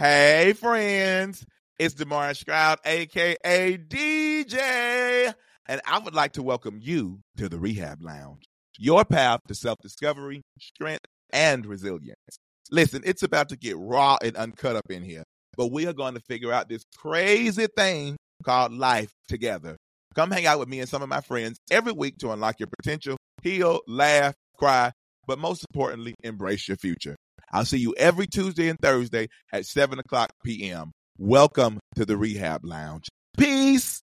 Hey, 0.00 0.52
friends. 0.52 1.44
It's 1.76 1.96
DeMorris 1.96 2.36
Stroud, 2.36 2.78
aka 2.84 3.76
DJ. 3.76 5.34
And 5.66 5.80
I 5.84 5.98
would 5.98 6.14
like 6.14 6.34
to 6.34 6.42
welcome 6.44 6.78
you 6.80 7.18
to 7.36 7.48
the 7.48 7.58
Rehab 7.58 8.00
Lounge, 8.00 8.44
your 8.78 9.04
path 9.04 9.40
to 9.48 9.56
self 9.56 9.76
discovery, 9.82 10.42
strength, 10.60 11.04
and 11.30 11.66
resilience. 11.66 12.14
Listen, 12.70 13.02
it's 13.04 13.24
about 13.24 13.48
to 13.48 13.56
get 13.56 13.76
raw 13.76 14.16
and 14.22 14.36
uncut 14.36 14.76
up 14.76 14.88
in 14.88 15.02
here, 15.02 15.24
but 15.56 15.72
we 15.72 15.88
are 15.88 15.92
going 15.92 16.14
to 16.14 16.20
figure 16.20 16.52
out 16.52 16.68
this 16.68 16.84
crazy 16.96 17.66
thing 17.76 18.16
called 18.44 18.72
life 18.72 19.10
together. 19.26 19.76
Come 20.14 20.30
hang 20.30 20.46
out 20.46 20.60
with 20.60 20.68
me 20.68 20.78
and 20.78 20.88
some 20.88 21.02
of 21.02 21.08
my 21.08 21.22
friends 21.22 21.58
every 21.72 21.90
week 21.92 22.18
to 22.18 22.30
unlock 22.30 22.60
your 22.60 22.68
potential, 22.80 23.16
heal, 23.42 23.80
laugh, 23.88 24.34
cry, 24.56 24.92
but 25.26 25.40
most 25.40 25.64
importantly, 25.68 26.14
embrace 26.22 26.68
your 26.68 26.76
future. 26.76 27.16
I'll 27.52 27.64
see 27.64 27.78
you 27.78 27.94
every 27.96 28.26
Tuesday 28.26 28.68
and 28.68 28.78
Thursday 28.78 29.28
at 29.52 29.66
7 29.66 29.98
o'clock 29.98 30.30
p.m. 30.44 30.92
Welcome 31.16 31.80
to 31.96 32.04
the 32.04 32.16
Rehab 32.16 32.64
Lounge. 32.64 33.08
Peace. 33.36 34.02